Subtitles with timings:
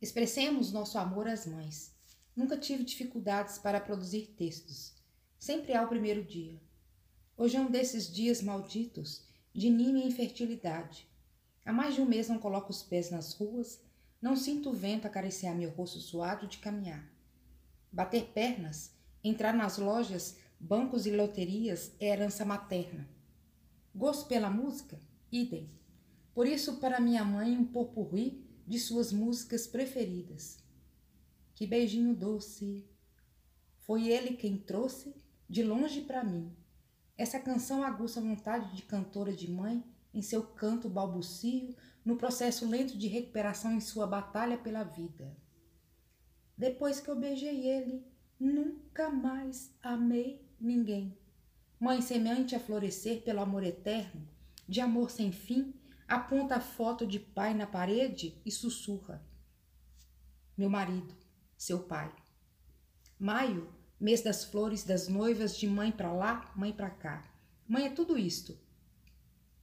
[0.00, 1.94] Expressemos nosso amor às mães.
[2.34, 4.94] Nunca tive dificuldades para produzir textos.
[5.38, 6.58] Sempre há o primeiro dia.
[7.36, 11.06] Hoje é um desses dias malditos de ninho e infertilidade.
[11.66, 13.78] Há mais de um mês não coloco os pés nas ruas,
[14.22, 17.06] não sinto o vento acariciar meu rosto suado de caminhar.
[17.92, 18.92] Bater pernas,
[19.22, 23.06] entrar nas lojas, bancos e loterias é herança materna.
[23.94, 24.98] Gosto pela música?
[25.30, 25.68] Idem.
[26.32, 30.58] Por isso, para minha mãe, um popurri de suas músicas preferidas.
[31.54, 32.88] Que beijinho doce!
[33.78, 35.14] Foi ele quem trouxe
[35.48, 36.54] de longe para mim.
[37.16, 42.68] Essa canção aguça a vontade de cantora de mãe em seu canto balbucio, no processo
[42.68, 45.36] lento de recuperação em sua batalha pela vida.
[46.56, 48.06] Depois que eu beijei ele,
[48.38, 51.16] nunca mais amei ninguém.
[51.78, 54.26] Mãe semente a florescer pelo amor eterno,
[54.68, 55.74] de amor sem fim,
[56.10, 59.24] aponta a foto de pai na parede e sussurra:
[60.58, 61.14] Meu marido,
[61.56, 62.12] seu pai.
[63.16, 67.32] Maio, mês das flores, das noivas, de mãe para lá, mãe para cá.
[67.68, 68.58] Mãe é tudo isto.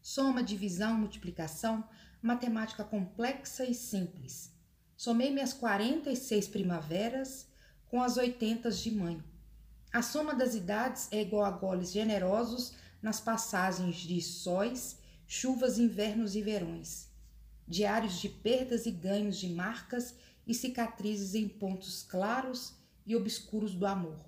[0.00, 1.86] Soma, divisão, multiplicação,
[2.22, 4.50] matemática complexa e simples.
[4.96, 7.46] Somei minhas 46 primaveras
[7.86, 9.22] com as 80 de mãe.
[9.92, 14.99] A soma das idades é igual a goles generosos nas passagens de sóis
[15.32, 17.08] chuvas, invernos e verões,
[17.64, 22.74] diários de perdas e ganhos de marcas e cicatrizes em pontos claros
[23.06, 24.18] e obscuros do amor.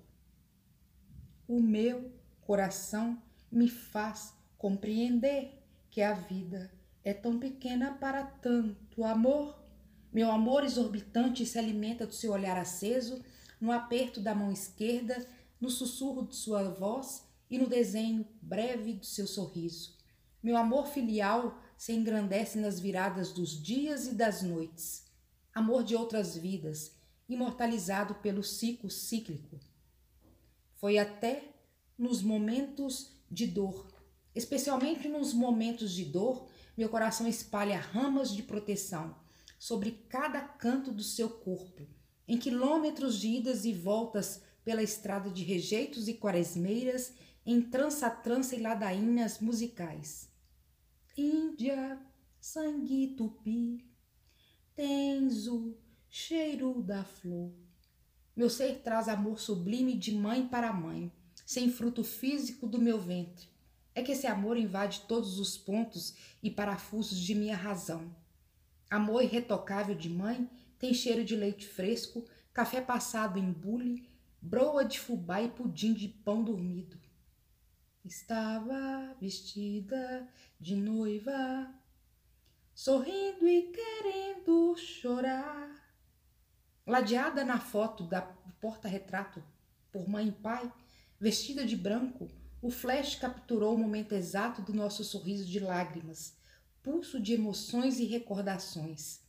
[1.45, 2.09] O meu
[2.39, 6.71] coração me faz compreender que a vida
[7.03, 9.61] é tão pequena para tanto amor.
[10.09, 13.21] Meu amor exorbitante se alimenta do seu olhar aceso,
[13.59, 15.27] no aperto da mão esquerda,
[15.59, 20.01] no sussurro de sua voz e no desenho breve do seu sorriso.
[20.43, 25.05] Meu amor filial se engrandece nas viradas dos dias e das noites.
[25.55, 26.91] Amor de outras vidas,
[27.29, 29.57] imortalizado pelo ciclo cíclico.
[30.73, 31.55] Foi até
[31.97, 33.87] nos momentos de dor,
[34.35, 39.15] especialmente nos momentos de dor, meu coração espalha ramas de proteção
[39.57, 41.87] sobre cada canto do seu corpo,
[42.27, 47.13] em quilômetros de idas e voltas pela estrada de rejeitos e quaresmeiras,
[47.45, 50.32] em trança trança e ladainhas musicais.
[51.15, 51.99] Índia,
[52.41, 53.85] sangue tupi,
[54.75, 55.77] tens o
[56.09, 57.53] cheiro da flor.
[58.35, 61.11] Meu ser traz amor sublime de mãe para mãe,
[61.45, 63.47] sem fruto físico do meu ventre.
[63.93, 68.11] É que esse amor invade todos os pontos e parafusos de minha razão.
[68.89, 70.49] Amor irretocável de mãe
[70.79, 74.09] tem cheiro de leite fresco, café passado em bule,
[74.41, 77.02] broa de fubá e pudim de pão dormido.
[78.05, 80.27] Estava vestida
[80.59, 81.73] de noiva,
[82.75, 85.71] sorrindo e querendo chorar.
[86.85, 88.21] Ladeada na foto da
[88.59, 89.41] porta-retrato
[89.89, 90.69] por mãe e pai,
[91.17, 92.29] vestida de branco,
[92.61, 96.35] o flash capturou o momento exato do nosso sorriso de lágrimas,
[96.81, 99.21] pulso de emoções e recordações.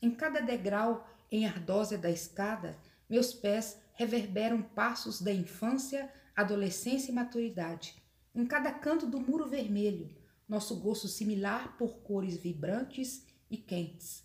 [0.00, 2.78] Em cada degrau em ardósia da escada,
[3.10, 8.00] meus pés reverberam passos da infância, adolescência e maturidade
[8.34, 10.10] em cada canto do muro vermelho,
[10.48, 14.24] nosso gosto similar por cores vibrantes e quentes.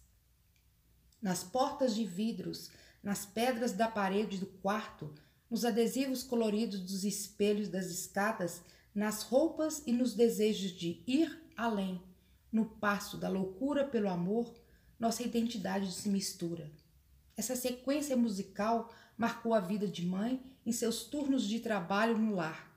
[1.22, 2.69] Nas portas de vidros,
[3.03, 5.13] nas pedras da parede do quarto,
[5.50, 8.62] nos adesivos coloridos dos espelhos das escadas,
[8.94, 12.01] nas roupas e nos desejos de ir além,
[12.51, 14.53] no passo da loucura pelo amor,
[15.00, 16.72] nossa identidade se mistura.
[17.35, 22.68] Essa sequência musical marcou a vida de mãe em seus turnos de trabalho no lar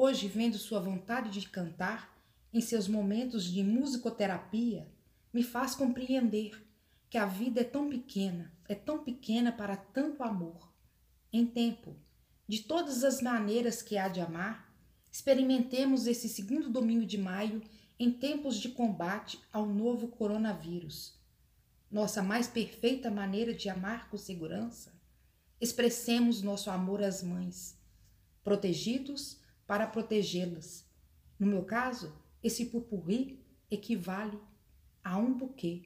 [0.00, 2.16] Hoje, vendo sua vontade de cantar
[2.52, 4.86] em seus momentos de musicoterapia,
[5.34, 6.64] me faz compreender
[7.10, 10.72] que a vida é tão pequena, é tão pequena para tanto amor.
[11.32, 11.96] Em tempo,
[12.46, 14.72] de todas as maneiras que há de amar,
[15.10, 17.60] experimentemos esse segundo domingo de maio
[17.98, 21.18] em tempos de combate ao novo coronavírus.
[21.90, 24.92] Nossa mais perfeita maneira de amar com segurança,
[25.60, 27.76] expressemos nosso amor às mães,
[28.44, 30.90] protegidos para protegê-las.
[31.38, 32.12] No meu caso,
[32.42, 34.40] esse pupurri equivale
[35.04, 35.82] a um buquê